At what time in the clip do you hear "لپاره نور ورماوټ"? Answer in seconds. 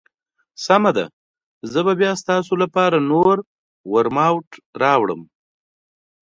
2.63-4.49